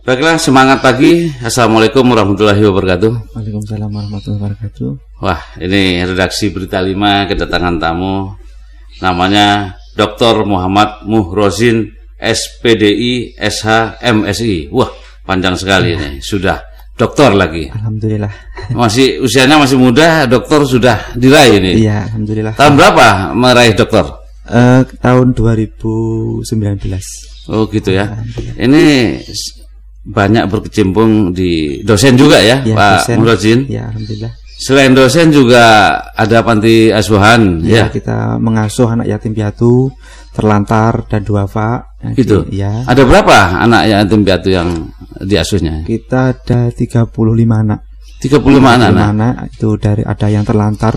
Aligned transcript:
Baiklah, 0.00 0.40
semangat 0.40 0.80
pagi. 0.80 1.28
Assalamualaikum 1.44 2.00
warahmatullahi 2.08 2.64
wabarakatuh. 2.64 3.36
Waalaikumsalam 3.36 3.92
warahmatullahi 3.92 4.40
wabarakatuh. 4.40 4.88
Wah, 5.20 5.36
ini 5.60 6.00
redaksi 6.08 6.48
Berita 6.48 6.80
5 6.80 7.28
kedatangan 7.28 7.76
tamu. 7.76 8.32
Namanya 9.04 9.76
Dr. 9.92 10.48
Muhammad 10.48 11.04
Muhrozin 11.04 11.92
SPDI 12.16 13.36
SH 13.36 14.00
MSI. 14.00 14.72
Wah, 14.72 14.88
panjang 15.28 15.60
sekali 15.60 15.92
ini. 15.92 16.24
Sudah 16.24 16.64
dokter 16.96 17.36
lagi. 17.36 17.68
Alhamdulillah. 17.68 18.32
Masih 18.72 19.20
usianya 19.20 19.60
masih 19.60 19.76
muda, 19.76 20.24
dokter 20.24 20.64
sudah 20.64 21.12
diraih 21.12 21.60
ini. 21.60 21.84
Iya, 21.84 22.08
alhamdulillah. 22.08 22.56
Tahun 22.56 22.72
berapa 22.72 23.36
meraih 23.36 23.76
dokter? 23.76 24.08
Eh, 24.48 24.80
tahun 24.96 25.36
2019. 25.36 26.40
Oh, 27.52 27.68
gitu 27.68 27.92
ya. 27.92 28.16
Ini 28.56 29.20
banyak 30.00 30.48
berkecimpung 30.48 31.36
di 31.36 31.80
dosen 31.84 32.16
juga 32.16 32.40
ya, 32.40 32.64
Ya, 32.64 32.74
Pak 32.74 32.92
dosen. 33.04 33.16
Muhrozin. 33.20 33.58
Ya, 33.68 33.92
alhamdulillah. 33.92 34.32
Selain 34.60 34.92
dosen 34.92 35.32
juga 35.32 35.96
ada 36.12 36.44
panti 36.44 36.92
asuhan 36.92 37.64
Ya, 37.64 37.88
ya. 37.88 37.92
kita 37.92 38.36
mengasuh 38.36 38.92
anak 38.92 39.08
yatim 39.08 39.32
piatu, 39.32 39.88
terlantar 40.36 41.08
dan 41.08 41.24
duafa. 41.24 41.96
Gitu. 42.12 42.44
Ya. 42.52 42.84
Ada 42.84 43.08
berapa 43.08 43.56
anak 43.60 43.88
yatim 43.88 44.20
piatu 44.20 44.52
yang 44.52 44.92
diasuhnya? 45.20 45.84
Kita 45.88 46.36
ada 46.36 46.68
35 46.68 47.08
anak. 47.56 47.80
35 48.20 48.76
anak. 48.76 48.92
35 48.92 49.12
anak 49.16 49.34
itu 49.48 49.68
dari 49.80 50.02
ada 50.04 50.26
yang 50.28 50.44
terlantar, 50.44 50.92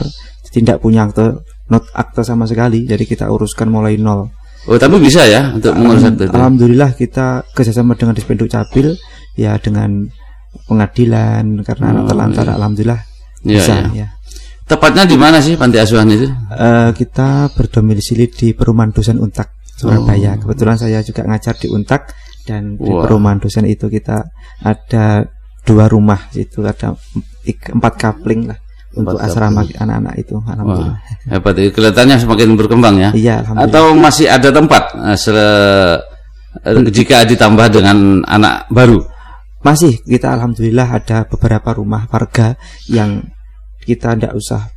tidak 0.51 0.83
punya 0.83 1.07
akte 1.07 1.39
not 1.71 1.87
akte 1.95 2.27
sama 2.27 2.43
sekali. 2.43 2.83
Jadi 2.83 3.07
kita 3.07 3.31
uruskan 3.31 3.71
mulai 3.71 3.95
nol. 3.95 4.27
Oh, 4.63 4.79
tapi 4.79 4.95
bisa 4.97 5.27
ya 5.27 5.51
untuk 5.51 5.75
mengurus 5.75 6.07
itu. 6.07 6.23
Alhamdulillah 6.25 6.95
kita 6.95 7.43
kerjasama 7.51 7.99
dengan 7.99 8.15
Dispenduk 8.15 8.47
Capil 8.47 8.95
ya 9.35 9.59
dengan 9.59 10.07
pengadilan 10.67 11.61
karena 11.61 11.85
anak 11.91 12.03
terlantar 12.07 12.45
alhamdulillah 12.49 13.01
Oh, 13.43 13.51
Iya, 13.51 13.59
bisa 13.59 13.73
iya. 13.75 13.87
ya. 13.91 14.07
Tepatnya 14.63 15.03
di 15.03 15.19
mana 15.19 15.43
sih 15.43 15.59
panti 15.59 15.75
asuhan 15.75 16.07
itu? 16.07 16.31
Eh, 16.47 16.89
kita 16.95 17.51
berdomisili 17.51 18.31
di 18.31 18.55
Perumahan 18.55 18.95
Dosen 18.95 19.19
Untak 19.19 19.51
Oh. 19.73 19.89
Surabaya. 19.91 20.39
Kebetulan 20.39 20.79
saya 20.79 21.03
juga 21.03 21.27
ngajar 21.27 21.59
di 21.59 21.67
Untak 21.67 22.15
dan 22.47 22.79
di 22.79 22.87
Wah. 22.87 23.03
Perumahan 23.03 23.43
Dosen 23.43 23.67
itu 23.67 23.91
kita 23.91 24.23
ada 24.63 25.27
dua 25.67 25.91
rumah 25.91 26.31
itu 26.31 26.63
ada 26.63 26.95
empat 27.43 27.93
kapling 27.97 28.47
lah 28.47 28.59
untuk 28.93 29.17
asrama 29.17 29.65
anak-anak 29.65 30.13
itu 30.21 30.35
alhamdulillah. 30.37 30.97
Wah, 30.97 31.33
hebat. 31.33 31.55
itu. 31.57 31.69
Kelihatannya 31.73 32.15
semakin 32.21 32.49
berkembang 32.53 32.95
ya. 33.01 33.09
Iya 33.13 33.33
alhamdulillah. 33.41 33.73
Atau 33.73 33.85
masih 33.97 34.25
ada 34.29 34.49
tempat 34.53 34.83
eh, 34.93 35.17
sele- 35.17 35.99
eh, 36.61 36.89
jika 36.93 37.25
ditambah 37.25 37.67
dengan 37.73 38.21
anak 38.25 38.69
baru? 38.69 39.01
Masih 39.63 40.03
kita 40.03 40.35
alhamdulillah 40.35 40.87
ada 40.99 41.23
beberapa 41.25 41.71
rumah 41.73 42.03
warga 42.11 42.59
yang 42.91 43.23
kita 43.87 44.15
tidak 44.15 44.35
usah 44.35 44.67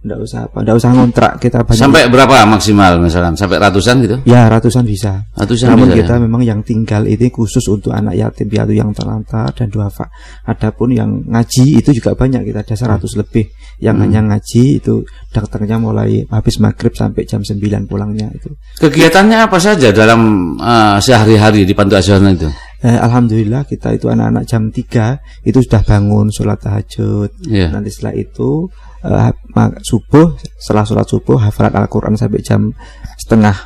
tidak 0.00 0.16
usah 0.24 0.48
apa 0.48 0.64
tidak 0.64 0.76
usah 0.80 0.90
ngontrak 0.90 1.32
kita 1.36 1.58
banyak 1.60 1.76
Sampai 1.76 2.08
berapa 2.08 2.48
maksimal 2.48 2.96
misalkan? 2.98 3.36
Sampai 3.36 3.60
ratusan 3.60 4.00
gitu? 4.00 4.16
ya 4.24 4.48
ratusan 4.48 4.80
bisa. 4.82 5.28
Ratusan 5.36 5.76
Namun 5.76 5.92
bisa 5.92 5.96
kita 6.00 6.14
ya? 6.16 6.20
memang 6.24 6.40
yang 6.40 6.60
tinggal 6.64 7.04
ini 7.04 7.28
khusus 7.28 7.60
untuk 7.68 7.92
anak 7.92 8.16
yatim 8.16 8.48
piatu 8.48 8.72
yang 8.72 8.96
terlantar 8.96 9.52
dan 9.52 9.68
duafa. 9.68 10.08
Adapun 10.48 10.96
yang 10.96 11.10
ngaji 11.28 11.84
itu 11.84 11.92
juga 11.92 12.16
banyak 12.16 12.48
kita 12.48 12.64
ada 12.64 12.74
100 12.96 13.12
lebih 13.20 13.44
yang 13.78 14.00
Hmm. 14.00 14.08
hanya 14.08 14.20
ngaji 14.32 14.80
itu 14.80 15.04
datangnya 15.28 15.76
mulai 15.76 16.24
habis 16.26 16.56
maghrib 16.56 16.96
sampai 16.96 17.28
jam 17.28 17.44
9 17.44 17.84
pulangnya 17.84 18.32
itu. 18.32 18.48
Kegiatannya 18.80 19.36
apa 19.44 19.60
saja 19.60 19.92
dalam 19.92 20.20
eh, 20.56 20.96
sehari-hari 20.98 21.68
di 21.68 21.76
panti 21.76 21.94
asuhan 21.94 22.32
itu? 22.32 22.48
Eh, 22.80 22.96
Alhamdulillah 22.96 23.68
kita 23.68 23.92
itu 23.92 24.08
anak-anak 24.08 24.48
jam 24.48 24.72
3 24.72 25.20
itu 25.44 25.60
sudah 25.60 25.84
bangun 25.84 26.32
sholat 26.32 26.56
tahajud. 26.56 27.28
Iya. 27.44 27.68
Nanti 27.68 27.92
setelah 27.92 28.16
itu 28.16 28.64
ma- 29.02 29.76
subuh 29.80 30.34
setelah 30.56 30.84
sholat 30.84 31.06
subuh 31.08 31.40
hafalat 31.40 31.72
Al-Quran 31.72 32.16
sampai 32.16 32.40
jam 32.40 32.70
setengah 33.16 33.56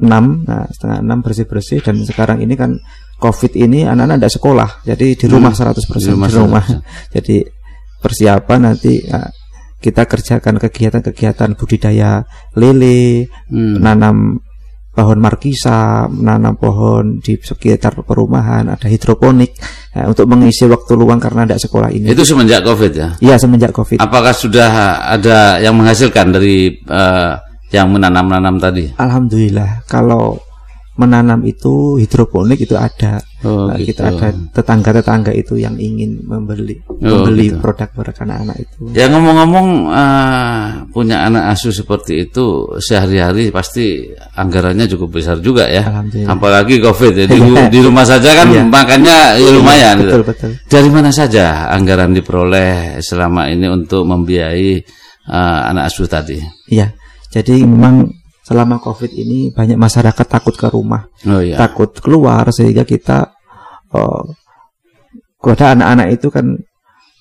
enam. 0.00 0.44
Nah 0.44 0.64
setengah 0.68 0.98
enam 1.04 1.18
bersih 1.20 1.46
bersih 1.46 1.78
dan 1.80 2.00
sekarang 2.02 2.40
ini 2.40 2.56
kan 2.56 2.74
covid 3.16 3.52
ini 3.54 3.84
anak-anak 3.84 4.16
tidak 4.26 4.32
sekolah. 4.34 4.70
Jadi 4.82 5.06
di 5.16 5.26
rumah 5.28 5.52
100% 5.52 5.76
Di 5.76 6.04
di 6.04 6.10
rumah. 6.12 6.28
rumah, 6.32 6.64
jadi 7.14 7.44
persiapan 7.96 8.60
nanti 8.72 9.00
eh, 9.00 9.30
kita 9.76 10.08
kerjakan 10.08 10.56
kegiatan-kegiatan 10.56 11.50
budidaya 11.54 12.24
lele 12.56 13.28
Hmm. 13.46 13.78
nanam 13.78 14.40
pohon 14.96 15.20
markisa, 15.20 16.08
menanam 16.08 16.56
pohon 16.56 17.20
di 17.20 17.36
sekitar 17.36 18.00
perumahan, 18.00 18.72
ada 18.72 18.88
hidroponik 18.88 19.52
ya, 19.92 20.08
untuk 20.08 20.24
mengisi 20.24 20.64
waktu 20.64 20.96
luang 20.96 21.20
karena 21.20 21.44
tidak 21.44 21.60
sekolah 21.68 21.92
ini. 21.92 22.08
Itu 22.08 22.24
semenjak 22.24 22.64
Covid 22.64 22.92
ya? 22.96 23.08
Iya 23.20 23.36
semenjak 23.36 23.76
covid. 23.76 24.00
Apakah 24.00 24.32
sudah 24.32 25.04
ada 25.12 25.60
yang 25.60 25.76
menghasilkan 25.76 26.32
dari 26.32 26.72
eh, 26.72 27.32
yang 27.76 27.92
menanam-nanam 27.92 28.56
tadi? 28.56 28.96
Alhamdulillah 28.96 29.84
kalau 29.84 30.40
menanam 30.96 31.44
itu 31.44 32.00
hidroponik 32.00 32.56
itu 32.58 32.72
ada. 32.72 33.20
Oh, 33.44 33.68
Nah, 33.68 33.76
gitu. 33.78 33.92
Kita 33.94 34.10
ada 34.10 34.28
tetangga-tetangga 34.50 35.30
itu 35.30 35.54
yang 35.54 35.76
ingin 35.76 36.24
membeli 36.24 36.80
Oh, 36.88 36.96
membeli 36.98 37.52
gitu. 37.52 37.60
produk-produk 37.60 38.16
anak-anak 38.26 38.56
itu. 38.64 38.78
Ya 38.90 39.06
ngomong-ngomong 39.06 39.66
eh, 39.92 40.64
punya 40.90 41.28
anak 41.28 41.52
asuh 41.52 41.70
seperti 41.70 42.26
itu 42.26 42.64
sehari-hari 42.80 43.52
pasti 43.52 44.08
anggarannya 44.34 44.88
cukup 44.88 45.20
besar 45.20 45.38
juga 45.38 45.68
ya. 45.68 45.84
Apalagi 46.26 46.80
Covid 46.80 47.12
ya. 47.12 47.24
di, 47.28 47.38
di 47.76 47.78
rumah 47.84 48.02
saja 48.02 48.32
kan 48.34 48.48
Iya. 48.50 48.64
makannya 48.66 49.18
ya 49.38 49.50
lumayan. 49.52 49.96
Betul 50.00 50.08
gitu. 50.24 50.28
betul. 50.32 50.50
Dari 50.66 50.88
mana 50.90 51.10
saja 51.12 51.68
anggaran 51.70 52.16
diperoleh 52.16 52.98
selama 52.98 53.52
ini 53.52 53.68
untuk 53.68 54.08
membiayai 54.08 54.72
eh, 55.28 55.60
anak 55.70 55.92
asuh 55.92 56.08
tadi? 56.08 56.40
Iya. 56.72 56.88
Jadi 57.30 57.62
memang 57.62 58.08
selama 58.46 58.78
covid 58.78 59.10
ini 59.10 59.50
banyak 59.50 59.74
masyarakat 59.74 60.26
takut 60.30 60.54
ke 60.54 60.70
rumah. 60.70 61.10
Oh 61.26 61.42
iya. 61.42 61.58
takut 61.58 61.90
keluar 61.98 62.46
sehingga 62.54 62.86
kita 62.86 63.34
oh, 63.90 64.22
kepada 65.42 65.74
anak-anak 65.74 66.08
itu 66.14 66.30
kan 66.30 66.46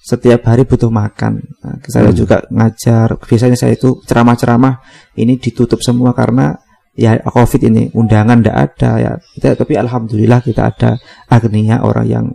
setiap 0.05 0.45
hari 0.45 0.69
butuh 0.69 0.93
makan. 0.93 1.41
Nah, 1.65 1.81
saya 1.89 2.13
Hmm. 2.13 2.17
juga 2.21 2.45
ngajar. 2.53 3.17
Biasanya 3.17 3.57
saya 3.57 3.73
itu 3.73 3.97
ceramah-ceramah 4.05 4.77
ini 5.17 5.41
ditutup 5.41 5.81
semua 5.81 6.13
karena 6.13 6.53
ya 6.93 7.17
COVID 7.25 7.61
ini 7.73 7.89
undangan 7.97 8.37
tidak 8.45 8.57
ada 8.69 8.91
ya. 9.01 9.13
Kita, 9.17 9.57
tapi 9.57 9.73
alhamdulillah 9.81 10.45
kita 10.45 10.61
ada 10.69 11.01
agnia 11.25 11.81
orang 11.81 12.05
yang 12.05 12.25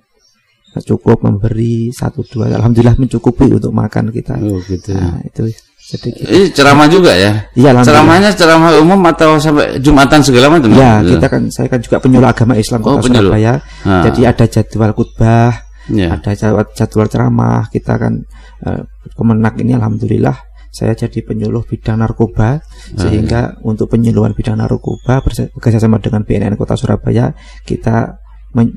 cukup 0.82 1.22
memberi 1.22 1.94
satu 1.94 2.26
dua. 2.26 2.50
Alhamdulillah 2.58 2.98
mencukupi 2.98 3.46
untuk 3.54 3.70
makan 3.70 4.10
kita. 4.10 4.34
Oh 4.42 4.58
gitu. 4.66 4.90
Nah, 4.94 5.22
itu 5.22 5.50
sedikit. 5.90 6.22
Ini 6.22 6.54
ceramah 6.54 6.86
juga 6.86 7.10
ya? 7.10 7.50
Iya. 7.52 7.82
Ceramahnya 7.82 8.30
ceramah 8.30 8.70
umum 8.78 9.02
atau 9.04 9.34
sampai 9.36 9.82
Jumatan 9.82 10.22
segala 10.22 10.46
macam? 10.46 10.70
Ya, 10.70 11.02
Gitu. 11.02 11.18
kita 11.18 11.26
kan 11.26 11.42
saya 11.50 11.66
kan 11.66 11.80
juga 11.82 11.96
penyuluh 11.98 12.30
agama 12.30 12.54
Islam 12.54 12.80
Oh, 12.86 12.96
Kota 12.96 13.10
penyuluh. 13.10 13.34
Surabaya. 13.34 13.54
Ah. 13.82 14.02
Jadi 14.06 14.20
ada 14.22 14.44
jadwal 14.46 14.92
khutbah, 14.94 15.52
Ya. 15.90 16.14
ada 16.14 16.30
jadwal, 16.32 16.66
jadwal 16.70 17.06
ceramah. 17.10 17.66
Kita 17.66 17.98
kan 17.98 18.22
eh, 18.62 18.82
Kemenak 19.10 19.58
ini 19.58 19.74
alhamdulillah 19.74 20.36
saya 20.70 20.94
jadi 20.94 21.26
penyuluh 21.26 21.66
bidang 21.66 21.98
narkoba 21.98 22.62
sehingga 22.94 23.58
untuk 23.66 23.90
penyuluhan 23.90 24.38
bidang 24.38 24.54
narkoba 24.54 25.18
bekerjasama 25.50 25.98
dengan 25.98 26.22
BNN 26.22 26.54
Kota 26.54 26.78
Surabaya 26.78 27.34
kita 27.66 28.22
men- 28.52 28.74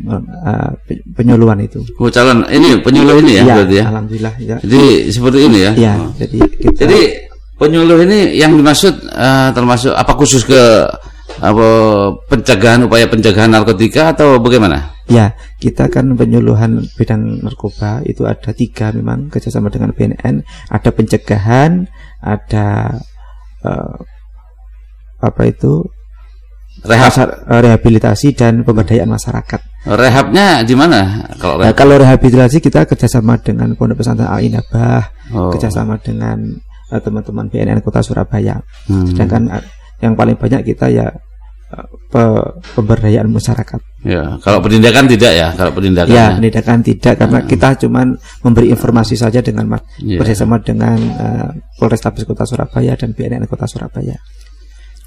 pe- 0.85 1.01
penyuluhan 1.13 1.57
itu. 1.61 1.81
Oh, 1.97 2.09
calon 2.09 2.45
ini 2.49 2.77
penyuluh 2.79 3.17
ini 3.19 3.41
ya, 3.41 3.43
Iya, 3.43 3.53
berarti 3.57 3.75
ya. 3.75 3.85
alhamdulillah 3.89 4.33
ya. 4.37 4.55
Jadi 4.61 4.81
seperti 5.09 5.39
ini 5.49 5.59
ya. 5.59 5.71
Iya, 5.73 5.93
Oh. 5.97 6.09
jadi 6.13 6.37
kita 6.61 6.77
Jadi 6.85 6.99
penyuluh 7.57 7.99
ini 8.05 8.19
yang 8.35 8.53
dimaksud 8.53 8.93
eh, 9.07 9.49
termasuk 9.51 9.93
apa 9.93 10.13
khusus 10.13 10.43
ke 10.43 10.61
apa 11.33 11.67
pencegahan 12.29 12.85
upaya 12.85 13.09
pencegahan 13.09 13.49
narkotika 13.49 14.13
atau 14.13 14.37
bagaimana? 14.37 14.93
Ya, 15.09 15.35
kita 15.59 15.89
kan 15.91 16.15
penyuluhan 16.15 16.79
bidang 16.95 17.43
narkoba 17.43 17.99
itu 18.05 18.23
ada 18.23 18.53
tiga 18.55 18.93
memang 18.93 19.27
kerjasama 19.27 19.67
dengan 19.67 19.91
BNN. 19.91 20.45
Ada 20.69 20.89
pencegahan, 20.93 21.89
ada 22.21 22.95
eh, 23.65 23.95
apa 25.19 25.41
itu 25.47 25.83
Rehab. 26.83 27.11
eh, 27.47 27.61
rehabilitasi 27.63 28.27
dan 28.35 28.61
pemberdayaan 28.61 29.07
masyarakat. 29.07 29.59
Rehabnya 29.83 30.63
di 30.63 30.75
mana? 30.75 31.27
Kalau 31.35 31.59
Nah, 31.59 31.71
rehab. 31.71 31.75
kalau 31.75 31.95
rehabilitasi 31.97 32.59
kita 32.59 32.83
kerjasama 32.83 33.39
dengan 33.39 33.71
Pondok 33.73 34.03
Pesantren 34.03 34.27
Al 34.27 34.39
Inabah, 34.39 35.03
Oh. 35.31 35.51
kerjasama 35.51 35.95
dengan 35.97 36.39
eh, 36.91 37.01
teman-teman 37.01 37.47
BNN 37.47 37.81
Kota 37.81 37.99
Surabaya. 37.99 38.59
Hmm. 38.85 39.07
Sedangkan 39.07 39.49
eh, 39.49 39.63
yang 39.99 40.13
paling 40.13 40.35
banyak 40.35 40.61
kita 40.63 40.87
ya 40.87 41.07
pe- 42.11 42.51
pemberdayaan 42.75 43.25
masyarakat. 43.27 43.81
Ya, 44.05 44.37
kalau 44.39 44.61
penindakan 44.61 45.07
tidak 45.07 45.31
ya, 45.33 45.47
kalau 45.55 45.71
penindakan. 45.73 46.11
Ya, 46.11 46.35
pendidikan 46.35 46.79
tidak 46.83 47.13
karena 47.17 47.39
kita 47.41 47.69
cuman 47.81 48.13
memberi 48.43 48.69
informasi 48.69 49.15
saja 49.15 49.39
dengan 49.39 49.65
Iya. 49.97 50.19
bersama 50.21 50.59
dengan 50.59 50.99
eh, 50.99 51.49
Polrestabes 51.79 52.23
Kota 52.23 52.45
Surabaya 52.45 52.93
dan 52.93 53.15
BNN 53.15 53.47
Kota 53.47 53.65
Surabaya. 53.65 54.19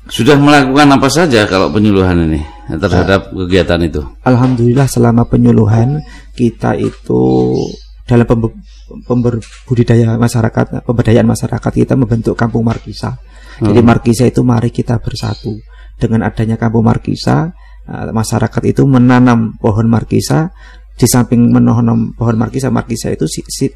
Sudah 0.06 0.38
melakukan 0.38 0.86
apa 0.86 1.08
saja 1.10 1.46
kalau 1.50 1.70
penyuluhan 1.70 2.30
ini? 2.30 2.40
terhadap 2.66 3.30
kegiatan 3.30 3.78
itu? 3.86 4.02
Alhamdulillah 4.26 4.90
selama 4.90 5.22
penyuluhan 5.30 6.02
kita 6.34 6.74
itu 6.74 7.54
dalam 8.02 8.26
pembe- 8.26 8.58
pember- 9.06 9.38
budidaya 9.70 10.18
masyarakat, 10.18 10.82
pemberdayaan 10.82 11.26
masyarakat 11.30 11.70
kita 11.70 11.94
membentuk 11.94 12.34
kampung 12.34 12.66
markisa. 12.66 13.22
Jadi 13.62 13.78
Hmm. 13.78 13.86
markisa 13.86 14.26
itu 14.26 14.42
mari 14.42 14.74
kita 14.74 14.98
bersatu. 14.98 15.54
Dengan 15.94 16.26
adanya 16.26 16.58
kampung 16.58 16.90
markisa, 16.90 17.54
eh, 17.86 18.10
masyarakat 18.10 18.62
itu 18.66 18.82
menanam 18.82 19.54
pohon 19.62 19.86
markisa. 19.86 20.50
Di 20.96 21.06
samping 21.06 21.54
menanam 21.54 22.18
pohon 22.18 22.34
markisa, 22.34 22.66
markisa 22.72 23.14
itu 23.14 23.30
si, 23.30 23.46
si- 23.46 23.74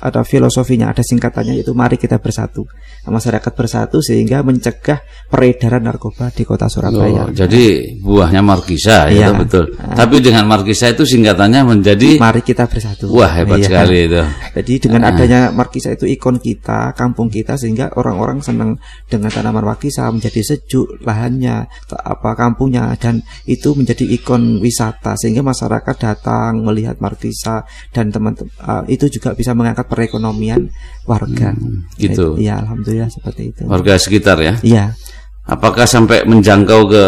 ada 0.00 0.24
filosofinya, 0.24 0.88
ada 0.88 1.04
singkatannya 1.04 1.60
itu 1.60 1.76
mari 1.76 2.00
kita 2.00 2.16
bersatu. 2.16 2.64
Masyarakat 3.04 3.52
bersatu 3.52 4.00
sehingga 4.00 4.40
mencegah 4.40 5.00
peredaran 5.28 5.84
narkoba 5.84 6.32
di 6.32 6.44
kota 6.44 6.68
Surabaya. 6.72 7.28
Oh, 7.28 7.32
jadi 7.32 7.96
buahnya 8.00 8.40
markisa 8.40 9.12
ya 9.12 9.28
Iya. 9.30 9.36
betul. 9.36 9.64
Tapi 9.76 10.16
dengan 10.24 10.48
markisa 10.48 10.88
itu 10.88 11.04
singkatannya 11.04 11.60
menjadi 11.68 12.16
Mari 12.16 12.40
kita 12.40 12.64
bersatu. 12.64 13.12
wah 13.12 13.28
hebat 13.28 13.60
Iya. 13.60 13.68
sekali 13.68 13.96
itu. 14.08 14.22
Jadi 14.56 14.72
dengan 14.88 15.02
adanya 15.04 15.40
markisa 15.52 15.92
itu 15.92 16.08
ikon 16.08 16.40
kita, 16.40 16.96
kampung 16.96 17.28
kita 17.28 17.60
sehingga 17.60 17.92
orang-orang 17.96 18.40
senang 18.40 18.80
dengan 19.06 19.28
tanaman 19.28 19.64
markisa 19.64 20.08
menjadi 20.08 20.40
sejuk 20.40 21.04
lahannya, 21.04 21.68
apa 21.92 22.30
kampungnya 22.32 22.96
dan 22.96 23.20
itu 23.44 23.76
menjadi 23.76 24.08
ikon 24.16 24.64
wisata 24.64 25.12
sehingga 25.18 25.44
masyarakat 25.44 25.96
datang 26.00 26.64
melihat 26.64 26.96
markisa 27.02 27.66
dan 27.92 28.08
teman-teman 28.08 28.48
uh, 28.62 28.82
itu 28.86 29.10
juga 29.10 29.34
bisa 29.34 29.52
mengangkat 29.52 29.89
perekonomian 29.90 30.70
warga. 31.10 31.50
gitu. 31.98 32.38
Iya, 32.38 32.62
alhamdulillah 32.62 33.10
seperti 33.10 33.50
itu. 33.50 33.62
Warga 33.66 33.98
sekitar 33.98 34.38
ya. 34.38 34.54
Iya. 34.62 34.94
Apakah 35.50 35.82
sampai 35.90 36.22
menjangkau 36.30 36.86
ke 36.86 37.04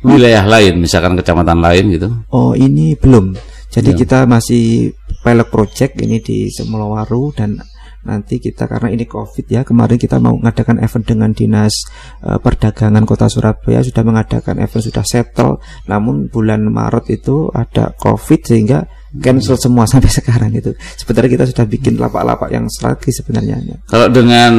wilayah 0.00 0.48
lain, 0.48 0.80
misalkan 0.80 1.12
kecamatan 1.20 1.60
lain 1.60 1.84
gitu? 1.92 2.08
Oh, 2.32 2.56
ini 2.56 2.96
belum. 2.96 3.36
Jadi 3.70 3.94
kita 3.94 4.26
masih 4.26 4.90
pilot 5.22 5.48
project 5.52 5.94
ini 6.02 6.18
di 6.18 6.50
Semolowaru 6.50 7.30
dan 7.36 7.54
nanti 8.00 8.40
kita 8.40 8.64
karena 8.64 8.90
ini 8.90 9.04
Covid 9.04 9.46
ya, 9.46 9.60
kemarin 9.60 10.00
kita 10.00 10.16
mau 10.16 10.32
mengadakan 10.34 10.80
event 10.80 11.04
dengan 11.04 11.30
Dinas 11.36 11.84
eh, 12.24 12.40
Perdagangan 12.40 13.04
Kota 13.04 13.28
Surabaya 13.28 13.84
sudah 13.84 14.02
mengadakan 14.02 14.58
event 14.58 14.82
sudah 14.82 15.04
settle. 15.04 15.60
Namun 15.86 16.32
bulan 16.32 16.64
Maret 16.66 17.12
itu 17.12 17.52
ada 17.52 17.92
Covid 17.94 18.40
sehingga 18.42 18.88
cancel 19.18 19.58
semua 19.58 19.82
sampai 19.90 20.06
sekarang 20.06 20.54
itu. 20.54 20.70
Sebenarnya 20.94 21.30
kita 21.34 21.44
sudah 21.50 21.66
bikin 21.66 21.98
lapak-lapak 21.98 22.54
yang 22.54 22.70
strategi 22.70 23.18
sebenarnya. 23.18 23.58
Kalau 23.84 24.06
dengan 24.06 24.52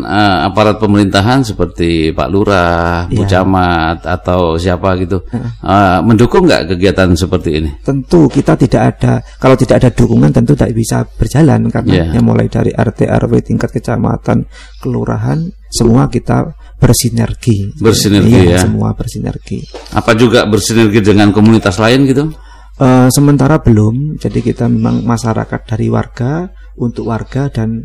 eh, 0.00 0.38
aparat 0.48 0.80
pemerintahan 0.80 1.44
seperti 1.44 2.10
Pak 2.10 2.28
Lurah, 2.28 3.04
Bu 3.06 3.20
Iya. 3.20 3.44
Camat 3.44 4.08
atau 4.08 4.56
siapa 4.56 4.96
gitu, 4.96 5.20
eh, 5.34 5.98
mendukung 6.00 6.48
nggak 6.48 6.72
kegiatan 6.72 7.12
seperti 7.12 7.50
ini? 7.60 7.70
tentu 7.84 8.28
kita 8.28 8.54
tidak 8.54 8.82
ada 8.96 9.18
kalau 9.36 9.56
tidak 9.56 9.80
ada 9.80 9.90
dukungan 9.90 10.30
tentu 10.30 10.52
tidak 10.54 10.72
bisa 10.72 11.02
berjalan 11.04 11.68
karena 11.68 11.92
Iya. 12.08 12.16
ya 12.16 12.20
mulai 12.20 12.46
dari 12.46 12.70
RT 12.70 13.04
RW 13.04 13.32
tingkat 13.42 13.72
kecamatan 13.72 14.44
kelurahan 14.78 15.40
semua 15.68 16.08
kita 16.08 16.52
bersinergi 16.80 17.76
Bersinergi 17.76 18.32
Iya, 18.32 18.56
ya. 18.56 18.60
semua 18.64 18.94
bersinergi 18.94 19.60
Apa 19.92 20.14
juga 20.14 20.46
bersinergi 20.46 21.00
dengan 21.02 21.28
komunitas 21.30 21.76
lain 21.76 22.08
gitu? 22.08 22.32
Eh, 22.78 23.08
sementara 23.10 23.58
belum 23.58 24.22
jadi 24.22 24.38
kita 24.38 24.70
memang 24.70 25.02
masyarakat 25.02 25.66
dari 25.66 25.90
warga 25.90 26.46
untuk 26.78 27.10
warga 27.10 27.50
dan 27.50 27.82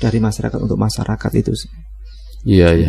dari 0.00 0.16
masyarakat 0.16 0.56
untuk 0.56 0.80
masyarakat 0.80 1.30
itu 1.36 1.52
Iya 2.48 2.72
iya. 2.72 2.88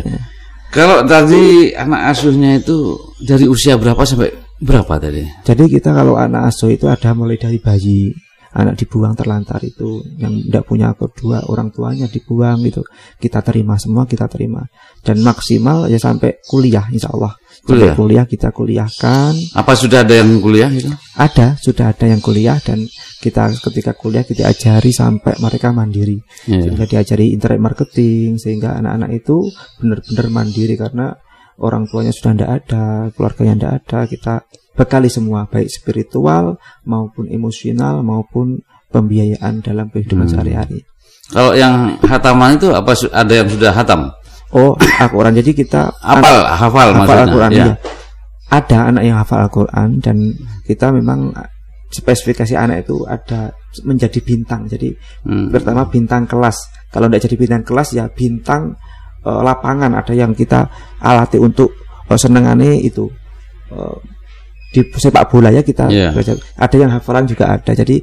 Kalau 0.72 1.04
tadi 1.04 1.76
anak 1.76 2.16
asuhnya 2.16 2.56
itu 2.56 2.96
dari 3.20 3.44
usia 3.44 3.76
berapa 3.76 4.00
sampai 4.00 4.32
berapa 4.64 4.96
tadi? 4.96 5.28
Jadi 5.44 5.68
kita 5.68 5.92
kalau 5.92 6.16
anak 6.16 6.48
asuh 6.48 6.72
itu 6.72 6.88
ada 6.88 7.12
mulai 7.12 7.36
dari 7.36 7.60
bayi, 7.60 8.08
anak 8.52 8.84
dibuang 8.84 9.16
terlantar 9.16 9.58
itu 9.64 10.04
yang 10.20 10.36
tidak 10.44 10.64
punya 10.68 10.92
kedua 10.92 11.48
orang 11.48 11.72
tuanya 11.72 12.06
dibuang 12.08 12.60
gitu. 12.68 12.84
Kita 13.16 13.40
terima 13.40 13.80
semua 13.80 14.04
kita 14.04 14.28
terima 14.28 14.60
dan 15.00 15.24
maksimal 15.24 15.88
ya 15.88 15.96
sampai 15.96 16.44
kuliah 16.44 16.84
insya 16.92 17.12
Allah. 17.12 17.32
Kuliah? 17.64 17.94
Sampai 17.94 17.98
kuliah 17.98 18.24
kita 18.28 18.48
kuliahkan. 18.52 19.32
Apa 19.56 19.72
sudah 19.72 20.04
ada 20.04 20.14
yang 20.20 20.36
kuliah 20.42 20.68
gitu? 20.68 20.92
Ada 21.16 21.56
sudah 21.56 21.96
ada 21.96 22.04
yang 22.04 22.20
kuliah 22.20 22.58
dan 22.60 22.84
kita 23.22 23.54
ketika 23.56 23.92
kuliah 23.96 24.24
kita 24.26 24.44
ajari 24.50 24.92
sampai 24.92 25.38
mereka 25.40 25.72
mandiri. 25.72 26.20
Iya. 26.50 26.68
Sehingga 26.68 26.84
diajari 26.84 27.32
internet 27.32 27.60
marketing 27.62 28.36
sehingga 28.36 28.76
anak-anak 28.76 29.10
itu 29.16 29.48
benar-benar 29.80 30.26
mandiri 30.28 30.74
karena 30.76 31.16
orang 31.62 31.86
tuanya 31.86 32.10
sudah 32.10 32.32
tidak 32.34 32.50
ada, 32.64 32.84
keluarganya 33.14 33.54
tidak 33.54 33.72
ada, 33.84 33.98
kita 34.10 34.34
bekali 34.72 35.08
semua 35.08 35.44
baik 35.44 35.68
spiritual 35.68 36.56
maupun 36.84 37.28
emosional 37.28 38.00
maupun 38.00 38.60
pembiayaan 38.88 39.60
dalam 39.60 39.88
kehidupan 39.88 40.28
Hmm. 40.28 40.32
sehari-hari. 40.32 40.84
Kalau 41.32 41.56
yang 41.56 41.96
hataman 42.04 42.60
itu 42.60 42.68
apa 42.72 42.92
ada 43.12 43.32
yang 43.32 43.48
sudah 43.48 43.72
hatam? 43.72 44.12
Oh, 44.52 44.76
Al-Quran. 45.00 45.32
Jadi 45.32 45.56
kita 45.56 45.88
hafal, 45.96 46.44
hafal 46.44 46.88
maksudnya. 46.92 47.24
Al-Quran 47.24 47.50
ya. 47.52 47.64
iya. 47.72 47.74
Ada 48.52 48.78
anak 48.92 49.02
yang 49.08 49.16
hafal 49.16 49.48
Al-Quran 49.48 49.88
dan 50.04 50.16
kita 50.68 50.92
memang 50.92 51.32
spesifikasi 51.88 52.52
anak 52.52 52.84
itu 52.84 53.00
ada 53.08 53.48
menjadi 53.84 54.20
bintang. 54.20 54.68
Jadi 54.68 54.92
Hmm. 55.24 55.48
pertama 55.48 55.88
bintang 55.88 56.28
kelas. 56.28 56.56
Kalau 56.92 57.08
tidak 57.08 57.24
jadi 57.28 57.36
bintang 57.40 57.62
kelas 57.64 57.88
ya 57.96 58.04
bintang 58.12 58.76
eh, 59.24 59.40
lapangan. 59.40 59.96
Ada 59.96 60.12
yang 60.12 60.36
kita 60.36 60.68
alati 61.00 61.40
untuk 61.40 61.72
eh, 62.12 62.18
senengane 62.20 62.76
itu 62.76 63.08
eh, 63.72 63.96
di 64.72 64.80
sepak 64.88 65.28
bola 65.28 65.52
ya 65.52 65.60
kita 65.60 65.86
belajar. 65.86 66.40
Ada 66.56 66.76
yang 66.80 66.90
hafalan 66.96 67.28
juga 67.28 67.60
ada. 67.60 67.76
Jadi 67.76 68.00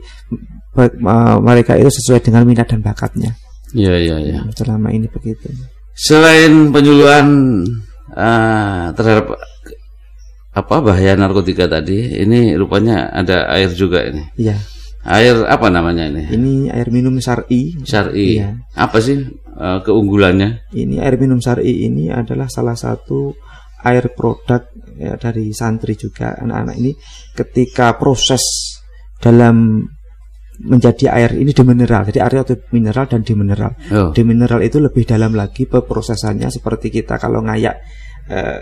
mereka 1.42 1.74
itu 1.76 1.90
sesuai 1.90 2.22
dengan 2.22 2.46
minat 2.46 2.70
dan 2.70 2.80
bakatnya. 2.86 3.34
Iya 3.74 3.94
iya 3.98 4.16
iya. 4.22 4.40
Selama 4.54 4.94
ini 4.94 5.10
begitu. 5.10 5.50
Selain 5.98 6.72
penyuluhan 6.72 7.28
eh, 8.16 8.86
terhadap 8.96 9.36
apa 10.50 10.76
bahaya 10.82 11.14
narkotika 11.14 11.70
tadi, 11.70 12.18
ini 12.24 12.56
rupanya 12.58 13.12
ada 13.14 13.50
air 13.54 13.70
juga 13.74 14.06
ini. 14.06 14.24
Iya. 14.40 14.58
Air 15.06 15.48
apa 15.48 15.68
namanya 15.74 16.08
ini? 16.08 16.30
Ini 16.30 16.54
air 16.74 16.88
minum 16.94 17.18
syar'i. 17.20 17.76
Syari. 17.84 18.40
Iya. 18.40 18.58
Apa 18.78 19.04
sih 19.04 19.20
eh, 19.60 19.80
keunggulannya? 19.84 20.72
Ini 20.74 21.02
air 21.04 21.20
minum 21.20 21.42
syar'i 21.44 21.86
ini 21.86 22.10
adalah 22.14 22.48
salah 22.48 22.78
satu 22.78 23.36
air 23.84 24.12
produk 24.16 24.66
ya, 25.00 25.16
dari 25.16 25.56
santri 25.56 25.96
juga 25.96 26.36
anak-anak 26.36 26.76
ini 26.76 26.92
ketika 27.34 27.96
proses 27.96 28.44
dalam 29.16 29.80
menjadi 30.60 31.08
air 31.16 31.32
ini 31.40 31.56
demineral. 31.56 32.04
Jadi 32.04 32.20
air 32.20 32.44
itu 32.44 32.56
mineral 32.76 33.08
dan 33.08 33.24
dimineral. 33.24 33.72
Oh. 33.96 34.12
Demineral 34.12 34.60
itu 34.60 34.84
lebih 34.84 35.08
dalam 35.08 35.32
lagi 35.32 35.64
peprosesannya 35.64 36.52
seperti 36.52 36.92
kita 36.92 37.16
kalau 37.16 37.40
ngayak 37.40 37.76
eh, 38.28 38.60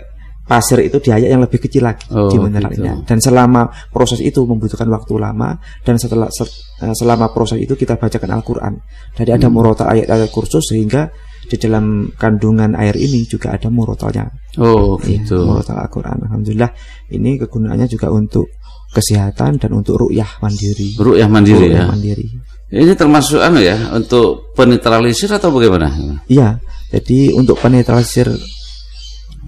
pasir 0.48 0.80
itu 0.80 0.96
diayak 0.96 1.28
yang 1.28 1.42
lebih 1.44 1.60
kecil 1.60 1.84
lagi 1.84 2.06
Oh, 2.08 2.30
di 2.30 2.38
mineralnya. 2.38 3.02
gitu. 3.02 3.04
Dan 3.04 3.18
selama 3.18 3.66
proses 3.90 4.22
itu 4.22 4.46
membutuhkan 4.46 4.88
waktu 4.88 5.12
lama 5.18 5.58
dan 5.82 5.98
setelah 5.98 6.30
se- 6.30 6.48
eh, 6.80 6.94
selama 6.94 7.34
proses 7.34 7.58
itu 7.58 7.74
kita 7.74 7.98
bacakan 7.98 8.30
Al-Qur'an. 8.38 8.78
Jadi 9.12 9.34
Hmm. 9.34 9.38
ada 9.42 9.48
murota 9.50 9.84
ayat-ayat 9.90 10.30
kursus 10.30 10.70
sehingga 10.70 11.10
di 11.48 11.56
dalam 11.56 12.12
kandungan 12.14 12.76
air 12.76 12.92
ini 12.94 13.24
juga 13.24 13.56
ada 13.56 13.72
murotalnya. 13.72 14.28
Oh, 14.60 15.00
gitu. 15.00 15.48
murotal 15.48 15.80
Al-Qur'an. 15.80 16.20
Alhamdulillah 16.28 16.68
ini 17.10 17.40
kegunaannya 17.40 17.88
juga 17.88 18.12
untuk 18.12 18.52
kesehatan 18.92 19.56
dan 19.56 19.70
untuk 19.72 19.96
ru'yah 19.96 20.28
mandiri. 20.38 20.92
Ru'yah 21.00 21.28
mandiri 21.28 21.72
ya. 21.72 21.88
mandiri. 21.88 22.26
Ini 22.68 22.92
termasuk 22.92 23.40
anu 23.40 23.64
ya 23.64 23.76
untuk 23.96 24.52
penetralisir 24.52 25.32
atau 25.32 25.48
bagaimana? 25.48 25.88
Iya, 26.28 26.60
jadi 26.92 27.32
untuk 27.32 27.56
penetralisir 27.56 28.28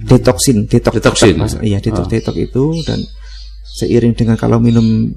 detoksin, 0.01 0.65
detok, 0.65 0.97
Detoksin. 0.97 1.37
detok, 1.37 1.61
iya 1.61 1.79
detok, 1.79 2.07
Oh. 2.07 2.09
detok 2.09 2.37
itu 2.41 2.65
dan 2.89 3.01
seiring 3.77 4.17
dengan 4.17 4.37
kalau 4.41 4.57
minum 4.57 5.13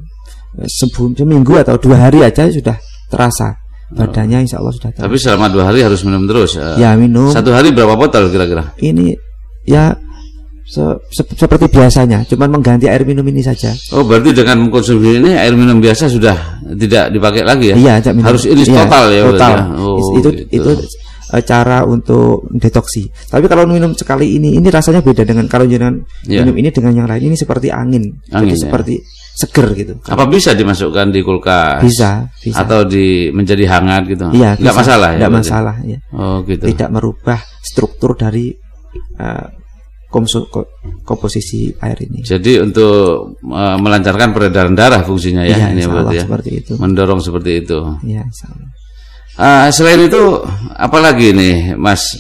eh, 0.54 0.68
sebu- 0.70 1.16
seminggu 1.16 1.56
atau 1.58 1.80
dua 1.80 2.08
hari 2.10 2.22
aja 2.22 2.46
sudah 2.52 2.76
terasa 3.08 3.63
badannya 3.94 4.44
insya 4.44 4.58
Allah 4.60 4.74
sudah 4.74 4.90
terasa. 4.92 5.06
Tapi 5.06 5.16
selama 5.18 5.46
dua 5.48 5.64
hari 5.70 5.80
harus 5.82 6.02
minum 6.02 6.26
terus. 6.26 6.58
eh. 6.58 6.76
ya 6.78 6.94
minum 6.94 7.30
Satu 7.30 7.54
hari 7.54 7.70
berapa 7.70 7.94
botol 7.94 8.28
kira-kira? 8.28 8.74
ini 8.80 9.14
ya 9.64 9.94
se- 10.64 10.98
se- 11.12 11.28
seperti 11.36 11.68
biasanya, 11.70 12.24
cuman 12.26 12.58
mengganti 12.58 12.88
air 12.88 13.04
minum 13.04 13.24
ini 13.24 13.40
saja. 13.40 13.72
Oh, 13.94 14.02
berarti 14.02 14.34
dengan 14.34 14.64
mengkonsumsi 14.66 15.22
ini 15.22 15.32
air 15.36 15.54
minum 15.54 15.78
biasa 15.78 16.08
sudah 16.08 16.64
tidak 16.74 17.12
dipakai 17.12 17.44
lagi 17.44 17.72
ya? 17.72 18.00
Iya, 18.00 18.12
minum. 18.12 18.28
Harus 18.34 18.44
ini 18.48 18.64
Iya, 18.64 18.84
total 18.84 19.06
ya, 19.12 19.22
Total. 19.30 19.52
ya? 19.54 19.64
Oh, 19.78 19.98
itu 20.18 20.30
gitu. 20.34 20.44
itu 20.50 20.72
eh, 21.34 21.44
cara 21.44 21.84
untuk 21.84 22.48
detoksi. 22.54 23.10
Tapi 23.28 23.46
kalau 23.46 23.66
minum 23.66 23.92
sekali 23.94 24.38
ini, 24.38 24.56
ini 24.56 24.68
rasanya 24.70 25.02
beda 25.02 25.22
dengan 25.24 25.46
kalau 25.52 25.68
jangan 25.68 26.00
Iya. 26.26 26.48
minum 26.48 26.56
ini 26.58 26.70
dengan 26.72 26.94
yang 26.96 27.08
lain. 27.12 27.30
Ini 27.30 27.38
seperti 27.38 27.68
angin, 27.70 28.04
Angin, 28.32 28.48
jadi 28.48 28.56
ya. 28.56 28.62
seperti 28.66 28.96
seger 29.34 29.68
gitu. 29.74 29.94
Apa 30.06 30.30
bisa 30.30 30.54
dimasukkan 30.54 31.10
di 31.10 31.26
kulkas? 31.26 31.82
Bisa, 31.82 32.30
bisa. 32.38 32.62
Atau 32.62 32.86
di 32.86 33.34
menjadi 33.34 33.66
hangat 33.66 34.06
gitu? 34.06 34.30
Iya, 34.30 34.54
Nggak 34.62 34.76
bisa. 34.78 34.82
masalah 34.86 35.10
ya? 35.18 35.28
Masalah 35.30 35.76
ya. 35.82 35.98
Oh, 36.14 36.46
gitu. 36.46 36.64
Tidak 36.70 36.90
merubah 36.94 37.42
struktur 37.60 38.14
dari 38.14 38.54
eh, 39.18 39.46
komso, 40.14 40.46
ko- 40.46 40.70
komposisi 41.02 41.74
air 41.82 41.98
ini. 42.06 42.22
Jadi 42.22 42.62
untuk 42.62 42.94
uh, 43.50 43.78
melancarkan 43.82 44.30
peredaran 44.30 44.78
darah 44.78 45.02
fungsinya 45.02 45.42
ya, 45.42 45.58
Iya, 45.58 45.68
ini 45.74 45.82
berarti 45.90 46.16
ya. 46.22 46.24
seperti 46.30 46.50
itu. 46.54 46.74
Mendorong 46.78 47.18
seperti 47.18 47.66
itu. 47.66 47.80
Ya, 48.06 48.22
Allah. 48.22 48.70
Ah, 49.34 49.66
selain 49.74 50.06
itu, 50.06 50.22
apalagi 50.78 51.34
nih, 51.34 51.74
Mas 51.74 52.14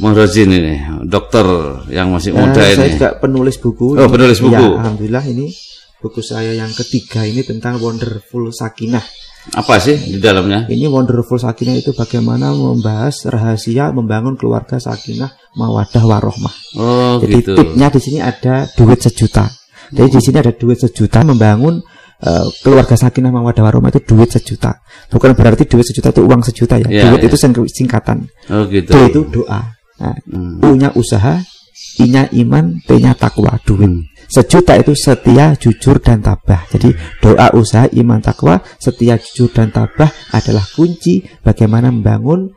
Muhrozin 0.00 0.48
ini, 0.48 0.80
dokter 1.04 1.44
yang 1.92 2.08
masih 2.08 2.32
muda 2.32 2.56
saya 2.56 2.72
ini. 2.80 2.96
juga 2.96 3.20
penulis 3.20 3.60
buku. 3.60 3.98
Oh, 4.00 4.08
penulis 4.08 4.40
buku. 4.40 4.56
Ya, 4.56 4.80
alhamdulillah 4.80 5.24
ini 5.28 5.52
buku 5.98 6.22
saya 6.22 6.54
yang 6.54 6.70
ketiga 6.70 7.26
ini 7.26 7.42
tentang 7.42 7.82
Wonderful 7.82 8.54
Sakinah. 8.54 9.02
Apa 9.48 9.80
sih 9.80 9.96
di 9.96 10.18
dalamnya? 10.20 10.68
Ini 10.68 10.86
Wonderful 10.86 11.40
Sakinah 11.40 11.74
itu 11.74 11.96
bagaimana 11.96 12.52
membahas 12.52 13.24
rahasia 13.26 13.90
membangun 13.90 14.36
keluarga 14.36 14.76
sakinah, 14.76 15.32
mawadah, 15.56 16.04
warohmah. 16.04 16.54
Oh, 16.76 17.16
Jadi 17.24 17.34
gitu. 17.40 17.52
tipnya 17.56 17.88
di 17.88 18.00
sini 18.02 18.18
ada 18.20 18.68
duit 18.76 19.00
sejuta. 19.00 19.48
Jadi 19.88 20.08
di 20.12 20.20
sini 20.20 20.36
ada 20.36 20.52
duit 20.52 20.76
sejuta 20.76 21.24
membangun 21.24 21.80
eh, 22.20 22.46
keluarga 22.60 22.92
sakinah, 22.92 23.32
mawadah, 23.32 23.62
warohmah 23.64 23.88
itu 23.88 24.04
duit 24.04 24.28
sejuta. 24.28 24.84
Bukan 25.08 25.32
berarti 25.32 25.64
duit 25.64 25.86
sejuta 25.86 26.12
itu 26.12 26.20
uang 26.28 26.44
sejuta 26.44 26.76
ya. 26.76 26.86
Iya, 26.86 27.02
duit 27.08 27.20
iya. 27.24 27.28
itu 27.32 27.36
sing- 27.40 27.70
singkatan. 27.72 28.28
Oh, 28.52 28.68
gitu. 28.68 28.92
D 28.92 28.96
itu 29.08 29.20
doa. 29.32 29.74
Nah, 29.98 30.14
Hmm. 30.28 30.60
U-nya 30.62 30.92
usaha, 30.94 31.40
I-nya 31.98 32.30
iman, 32.30 32.78
T-nya 32.86 33.12
takwa, 33.18 33.58
duit. 33.66 33.86
Hmm. 33.90 34.06
Sejuta 34.28 34.76
itu 34.76 34.92
setia, 34.92 35.56
jujur, 35.56 36.04
dan 36.04 36.20
tabah. 36.20 36.68
Jadi 36.68 36.92
doa, 37.24 37.48
usaha, 37.56 37.88
iman, 37.88 38.20
takwa, 38.20 38.60
setia, 38.76 39.16
jujur, 39.16 39.50
dan 39.50 39.72
tabah 39.72 40.12
adalah 40.36 40.62
kunci 40.76 41.24
bagaimana 41.40 41.88
membangun 41.88 42.52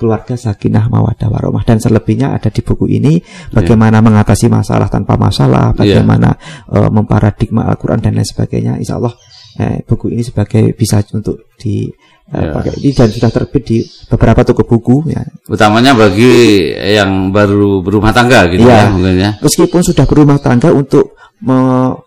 keluarga 0.00 0.32
sakinah 0.32 0.88
mawadah 0.88 1.28
warahmah 1.28 1.60
dan 1.68 1.76
selebihnya 1.76 2.32
ada 2.32 2.48
di 2.48 2.64
buku 2.64 2.88
ini 2.88 3.20
bagaimana 3.52 4.00
mengatasi 4.00 4.48
masalah 4.48 4.88
tanpa 4.88 5.20
masalah 5.20 5.76
Iya. 5.76 6.00
bagaimana 6.00 6.40
eh, 6.72 6.88
memparadigma 6.88 7.68
Al-Quran 7.68 8.00
dan 8.00 8.16
lain 8.16 8.24
sebagainya 8.24 8.80
Insya 8.80 8.96
Allah 8.96 9.12
eh, 9.56 9.82
buku 9.82 10.10
ini 10.10 10.22
sebagai 10.22 10.70
bisa 10.72 11.02
untuk 11.10 11.50
di 11.56 11.88
eh, 12.30 12.38
Iya. 12.38 12.54
pakai 12.54 12.72
ini 12.78 12.90
dan 12.92 13.08
sudah 13.10 13.26
terbit 13.28 13.62
di 13.64 13.78
beberapa 14.06 14.46
toko 14.46 14.62
buku 14.62 15.10
ya 15.10 15.18
Utamanya 15.46 15.92
bagi 15.92 16.30
yang 16.70 17.30
baru 17.30 17.80
berumah 17.80 18.14
tangga 18.14 18.46
gitu 18.46 18.62
Iya. 18.62 18.76
ya, 18.76 18.86
mungkin 18.88 19.16
ya. 19.16 19.30
meskipun 19.38 19.82
sudah 19.82 20.06
berumah 20.06 20.38
tangga 20.38 20.70
untuk 20.70 21.18
me- 21.42 21.98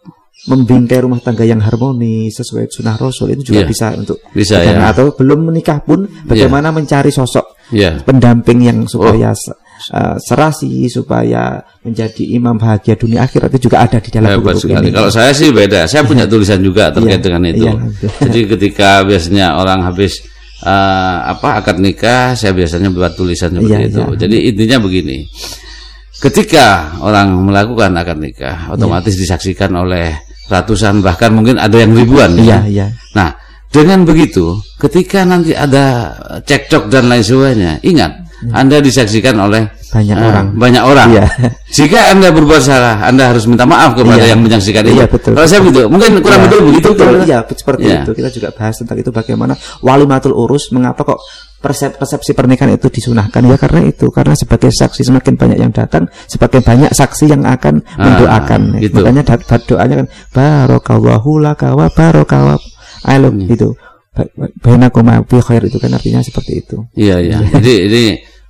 membingkai 0.44 1.00
rumah 1.00 1.20
tangga 1.20 1.44
yang 1.44 1.60
harmonis 1.60 2.36
sesuai 2.36 2.68
sunnah 2.68 2.96
Rasul 2.96 3.32
itu 3.32 3.52
juga 3.52 3.64
Iya. 3.64 3.68
bisa 3.68 3.88
untuk 3.96 4.18
Bisa 4.30 4.60
ya. 4.60 4.76
atau 4.86 5.12
belum 5.12 5.48
menikah 5.48 5.80
pun 5.80 6.04
bagaimana 6.24 6.68
mencari 6.70 7.08
sosok 7.10 7.72
Iya. 7.72 8.04
pendamping 8.04 8.60
yang 8.60 8.80
supaya 8.84 9.32
se- 9.32 9.56
uh, 9.92 10.16
serasi 10.22 10.88
supaya 10.88 11.60
menjadi 11.84 12.24
imam 12.38 12.56
bahagia 12.56 12.96
dunia 12.96 13.28
akhirat 13.28 13.52
itu 13.58 13.68
juga 13.68 13.84
ada 13.84 14.00
di 14.00 14.08
dalam 14.08 14.30
Hebat 14.40 14.56
buku 14.56 14.70
sekali. 14.72 14.88
ini. 14.88 14.96
Kalau 14.96 15.12
saya 15.12 15.32
sih 15.36 15.50
beda. 15.52 15.84
Saya 15.90 16.08
punya 16.08 16.24
tulisan 16.32 16.64
juga 16.64 16.94
terkait 16.94 17.20
Iya. 17.20 17.26
dengan 17.26 17.42
itu. 17.44 17.66
Iya, 17.68 17.72
alhamdulillah. 17.76 18.20
Jadi 18.24 18.40
ketika 18.56 18.90
biasanya 19.04 19.46
orang 19.60 19.80
habis 19.84 20.14
eh, 20.64 21.18
apa 21.28 21.60
akad 21.60 21.78
nikah, 21.84 22.40
saya 22.40 22.56
biasanya 22.56 22.88
buat 22.88 23.12
tulisan 23.18 23.52
seperti 23.52 23.68
Iya, 23.68 23.90
itu. 23.92 24.00
iya. 24.00 24.16
Jadi 24.16 24.38
intinya 24.48 24.78
begini. 24.80 25.18
Ketika 26.24 26.96
orang 27.04 27.36
melakukan 27.44 27.92
akad 28.00 28.16
nikah, 28.16 28.72
otomatis 28.72 29.20
disaksikan 29.20 29.76
oleh 29.76 30.16
ratusan 30.48 31.04
bahkan 31.04 31.36
mungkin 31.36 31.60
ada 31.60 31.76
yang 31.76 31.92
ribuan. 31.92 32.32
Iya, 32.40 32.48
ya. 32.48 32.60
iya. 32.64 32.88
Nah, 33.12 33.36
dengan 33.68 34.08
begitu, 34.08 34.56
ketika 34.80 35.28
nanti 35.28 35.52
ada 35.52 36.16
cekcok 36.40 36.88
dan 36.88 37.12
lain 37.12 37.26
sebagainya, 37.26 37.72
ingat, 37.84 38.23
Anda 38.52 38.78
disaksikan 38.80 39.38
oleh 39.40 39.64
Hmm. 39.94 40.02
Banyak 40.02 40.18
eh, 40.18 40.26
orang. 40.26 40.46
banyak 40.58 40.84
orang. 40.90 41.08
Iya. 41.14 41.26
Jika 41.70 42.10
Anda 42.10 42.34
berbuat 42.34 42.66
salah, 42.66 42.98
Anda 43.06 43.30
harus 43.30 43.46
minta 43.46 43.62
maaf 43.62 43.94
kepada 43.94 44.26
Iya. 44.26 44.34
yang 44.34 44.42
menyaksikan 44.42 44.82
itu. 44.90 44.98
Iya, 44.98 45.06
betul. 45.06 45.38
Kalau 45.38 45.46
saya 45.46 45.62
begitu, 45.62 45.86
mungkin 45.86 46.18
kurang 46.18 46.42
Ya, 46.42 46.46
betul 46.50 46.60
begitu. 46.66 46.88
betul, 46.98 47.06
Pak. 47.14 47.26
iya 47.30 47.40
seperti 47.46 47.82
Iya. 47.86 48.02
itu 48.02 48.12
kita 48.18 48.30
juga 48.34 48.48
bahas 48.58 48.74
tentang 48.74 48.98
itu 48.98 49.12
bagaimana 49.14 49.54
walimatul 49.86 50.34
urus 50.34 50.74
mengapa 50.74 51.06
kok 51.06 51.22
persep- 51.62 51.96
persepsi 51.96 52.34
pernikahan 52.34 52.74
itu 52.74 52.90
disunahkan 52.90 53.46
ya 53.46 53.54
karena 53.54 53.86
itu 53.86 54.10
karena 54.10 54.34
sebagai 54.34 54.74
saksi 54.74 55.06
semakin 55.06 55.34
banyak 55.38 55.58
yang 55.62 55.70
datang 55.70 56.10
semakin 56.26 56.60
banyak 56.66 56.90
saksi 56.90 57.30
yang 57.30 57.46
akan 57.46 57.86
mendoakan 57.96 58.62
ya. 58.82 58.90
gitu. 58.90 58.98
makanya 59.00 59.24
doanya 59.64 59.96
kan 60.02 60.08
barokallahu 60.34 61.32
laka 61.40 61.72
wa 61.78 61.88
barokallahu 61.88 62.60
alam 63.06 63.36
Hmm. 63.40 63.48
itu 63.48 63.70
bainakuma 64.60 65.22
bi 65.22 65.38
khair 65.38 65.64
itu 65.64 65.78
kan 65.78 65.90
artinya 65.92 66.22
seperti 66.22 66.62
itu 66.62 66.78
Iya, 66.94 67.18
iya. 67.20 67.38
Jadi 67.56 67.74
ini 67.88 68.04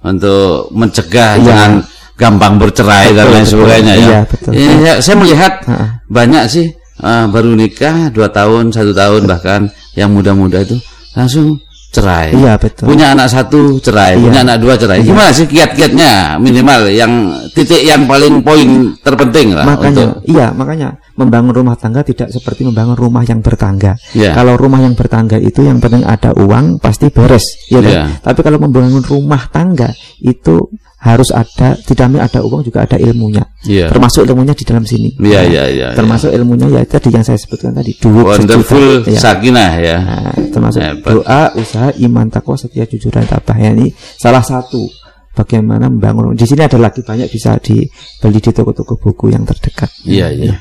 untuk 0.03 0.67
mencegah 0.71 1.39
Iya. 1.39 1.43
jangan 1.43 1.71
gampang 2.13 2.53
bercerai 2.57 3.09
dan 3.11 3.25
Betul, 3.25 3.33
lain 3.33 3.41
betul. 3.41 3.53
sebagainya 3.57 3.93
ya. 3.93 4.03
Iya, 4.05 4.19
betul. 4.27 4.51
Ini 4.53 4.73
saya- 4.77 4.99
saya 5.01 5.15
melihat 5.17 5.53
Ha-ha. 5.65 5.85
banyak 6.05 6.43
sih 6.45 6.67
eh, 6.93 7.25
baru 7.27 7.49
nikah 7.53 8.11
dua 8.11 8.29
tahun, 8.29 8.69
satu 8.69 8.91
tahun 8.91 9.21
bahkan 9.25 9.61
yang 9.95 10.11
muda-muda 10.11 10.61
itu 10.61 10.77
langsung 11.13 11.57
cerai. 11.93 12.33
iya 12.33 12.57
betul 12.57 12.89
Punya 12.89 13.13
anak 13.13 13.29
satu 13.29 13.77
cerai, 13.77 14.17
Iya. 14.17 14.23
punya 14.25 14.39
anak 14.41 14.57
dua 14.57 14.73
cerai. 14.73 14.99
Gimana 14.99 15.29
sih 15.29 15.45
kiat-kiatnya 15.45 16.35
minimal 16.37 16.89
yang 16.89 17.13
titik 17.49 17.79
yang 17.79 18.03
paling 18.03 18.41
poin 18.41 18.69
terpenting 18.99 19.53
lah 19.53 19.61
makanya 19.63 20.09
untuk 20.09 20.25
iya 20.25 20.49
makanya 20.49 20.87
membangun 21.13 21.53
rumah 21.53 21.75
tangga 21.75 22.01
tidak 22.01 22.27
seperti 22.27 22.65
membangun 22.65 22.97
rumah 22.97 23.21
yang 23.21 23.39
bertangga 23.39 23.93
Iya. 24.11 24.33
kalau 24.33 24.57
rumah 24.57 24.81
yang 24.81 24.93
bertangga 24.93 25.37
itu 25.37 25.61
yang 25.61 25.77
penting 25.77 26.01
ada 26.01 26.33
uang 26.33 26.77
pasti 26.77 27.07
beres 27.07 27.45
ya 27.69 27.77
kan? 27.77 27.87
Iya. 27.87 28.03
tapi 28.19 28.39
kalau 28.41 28.57
membangun 28.57 28.99
rumah 28.99 29.45
tangga 29.47 29.93
itu 30.19 30.65
harus 31.03 31.35
ada 31.35 31.75
tidak 31.83 32.15
ada 32.15 32.39
uang 32.39 32.63
juga 32.63 32.87
ada 32.87 32.95
ilmunya 32.95 33.43
Iya. 33.67 33.91
termasuk 33.91 34.23
ilmunya 34.23 34.55
di 34.55 34.63
dalam 34.63 34.87
sini 34.87 35.11
Iya, 35.19 35.39
Nah, 35.43 35.51
iya, 35.51 35.63
iya, 35.67 35.87
termasuk 35.91 36.31
ilmunya 36.31 36.71
ya 36.71 36.81
tadi 36.87 37.11
yang 37.11 37.23
saya 37.27 37.35
sebutkan 37.35 37.75
tadi 37.75 37.91
duit 37.99 38.23
wonderful 38.23 39.03
sejuta. 39.03 39.11
Ya. 39.11 39.19
sakinah 39.19 39.71
ya. 39.83 39.97
Nah, 39.99 40.35
termasuk 40.47 40.79
Hebat. 40.79 41.11
doa, 41.11 41.43
usaha, 41.59 41.91
iman, 41.99 42.25
takwa, 42.31 42.55
setia, 42.55 42.87
jujur 42.87 43.11
dan 43.11 43.27
tabah. 43.27 43.55
Ya, 43.59 43.75
ini 43.75 43.91
salah 44.15 44.39
satu 44.39 44.87
bagaimana 45.35 45.91
membangun. 45.91 46.37
Di 46.39 46.47
sini 46.47 46.63
ada 46.63 46.79
lagi 46.79 47.03
banyak 47.03 47.27
bisa 47.27 47.59
dibeli 47.59 48.39
di 48.39 48.51
toko-toko 48.55 48.95
buku 48.95 49.33
yang 49.35 49.43
terdekat. 49.43 49.91
Iya, 50.07 50.31
iya. 50.31 50.55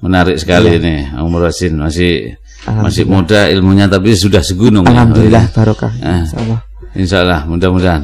Menarik 0.00 0.40
sekali 0.40 0.80
ini 0.80 1.12
Om 1.12 1.34
Rosin 1.36 1.76
masih 1.76 2.34
masih 2.66 3.04
muda 3.04 3.46
ilmunya 3.52 3.86
tapi 3.86 4.16
sudah 4.16 4.40
segunung 4.40 4.82
ya. 4.88 4.90
Alhamdulillah 4.96 5.44
barokah. 5.52 5.92
Ah. 6.00 6.24
Insyaallah. 6.24 6.60
Insya 6.96 7.16
Allah 7.22 7.40
mudah-mudahan. 7.46 8.02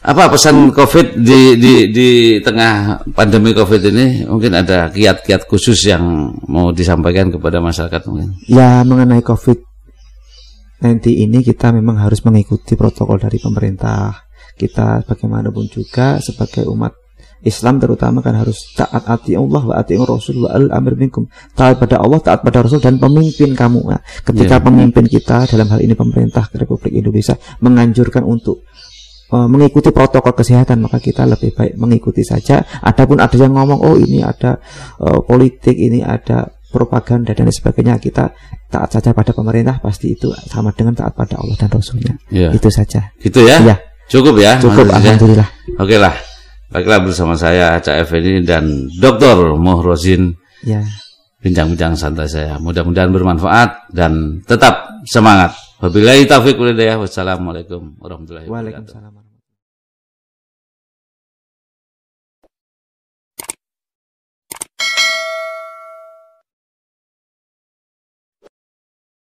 Apa 0.00 0.32
pesan 0.32 0.72
COVID 0.72 1.20
di 1.20 1.60
di 1.60 1.92
di 1.92 2.08
tengah 2.40 3.04
pandemi 3.12 3.52
COVID 3.52 3.80
ini 3.92 4.24
mungkin 4.24 4.56
ada 4.56 4.88
kiat-kiat 4.88 5.44
khusus 5.44 5.76
yang 5.92 6.32
mau 6.48 6.72
disampaikan 6.72 7.28
kepada 7.28 7.60
masyarakat 7.60 8.08
mungkin. 8.08 8.32
Ya 8.48 8.80
mengenai 8.80 9.20
COVID 9.20 9.60
nanti 10.80 11.20
ini 11.20 11.44
kita 11.44 11.68
memang 11.76 12.00
harus 12.00 12.24
mengikuti 12.24 12.80
protokol 12.80 13.20
dari 13.20 13.36
pemerintah. 13.36 14.24
Kita 14.56 15.04
bagaimanapun 15.04 15.68
juga 15.68 16.16
sebagai 16.24 16.64
umat 16.72 16.96
Islam 17.44 17.76
terutama 17.80 18.24
kan 18.24 18.36
harus 18.36 18.72
taat 18.76 19.04
ati 19.04 19.32
Allah 19.36 19.64
wa 19.64 19.74
ati 19.76 19.96
Rasul 20.00 20.48
wa 20.48 20.52
al 20.52 20.72
amir 20.72 20.96
minkum. 20.96 21.28
Taat 21.52 21.76
pada 21.76 22.00
Allah, 22.00 22.24
taat 22.24 22.40
pada 22.40 22.64
Rasul 22.64 22.80
dan 22.80 22.96
pemimpin 22.96 23.52
kamu. 23.52 23.80
Nah, 23.84 24.00
ketika 24.24 24.60
Iya. 24.60 24.64
pemimpin 24.64 25.04
kita 25.08 25.44
dalam 25.44 25.68
hal 25.72 25.80
ini 25.84 25.92
pemerintah 25.92 26.48
Republik 26.52 26.92
Indonesia 26.96 27.36
menganjurkan 27.60 28.24
untuk 28.24 28.64
mengikuti 29.30 29.94
protokol 29.94 30.34
kesehatan 30.34 30.82
maka 30.82 30.98
kita 30.98 31.22
lebih 31.28 31.54
baik 31.54 31.78
mengikuti 31.78 32.26
saja. 32.26 32.62
Adapun 32.82 33.22
ada 33.22 33.36
yang 33.38 33.54
ngomong 33.54 33.78
oh 33.78 33.94
ini 33.94 34.24
ada 34.24 34.58
eh, 34.98 35.20
politik, 35.22 35.76
ini 35.76 36.02
ada 36.02 36.50
propaganda 36.70 37.34
dan 37.34 37.50
lain 37.50 37.54
sebagainya 37.54 37.98
kita 37.98 38.30
taat 38.70 38.90
saja 38.94 39.10
pada 39.10 39.34
pemerintah 39.34 39.82
pasti 39.82 40.14
itu 40.14 40.30
sama 40.46 40.70
dengan 40.70 40.94
taat 40.94 41.18
pada 41.18 41.42
Allah 41.42 41.58
dan 41.58 41.70
Rasulnya. 41.70 42.14
Iya. 42.30 42.54
Itu 42.54 42.70
saja. 42.70 43.10
Gitu 43.18 43.42
ya? 43.42 43.58
Iya. 43.58 43.76
Cukup 44.06 44.38
ya? 44.38 44.58
Cukup 44.62 44.86
ya? 44.86 44.94
alhamdulillah. 45.02 45.48
Oke 45.78 45.98
lah. 45.98 46.14
Baiklah 46.70 47.02
bersama 47.02 47.34
saya 47.34 47.82
Cak 47.82 48.06
Effendi 48.06 48.46
dan 48.46 48.86
Dr. 49.02 49.58
Muhrozin 49.58 50.38
Ya. 50.62 50.86
bincang-bincang 51.42 51.98
santai 51.98 52.30
saya. 52.30 52.62
Mudah-mudahan 52.62 53.10
bermanfaat 53.10 53.90
dan 53.90 54.38
tetap 54.46 55.02
semangat. 55.02 55.50
Wabillahi 55.80 56.28
taufiq 56.28 56.60
walhidayah. 56.60 57.00
Wassalamualaikum 57.00 57.96
warahmatullahi 57.96 58.46
wabarakatuh. 58.46 58.92
Waalaikumsalam. 58.92 59.29